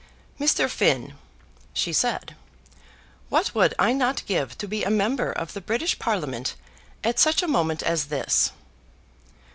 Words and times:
"Mr. 0.39 0.67
Finn," 0.67 1.13
she 1.73 1.93
said, 1.93 2.35
"what 3.29 3.53
would 3.53 3.75
I 3.77 3.93
not 3.93 4.25
give 4.25 4.57
to 4.57 4.67
be 4.67 4.83
a 4.83 4.89
member 4.89 5.31
of 5.31 5.53
the 5.53 5.61
British 5.61 5.99
Parliament 5.99 6.55
at 7.03 7.19
such 7.19 7.43
a 7.43 7.47
moment 7.47 7.83
as 7.83 8.05
this!" 8.05 8.51